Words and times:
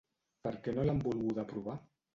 Per 0.47 0.53
què 0.67 0.75
no 0.79 0.87
l’han 0.89 1.05
volguda 1.11 1.47
aprovar? 1.47 1.81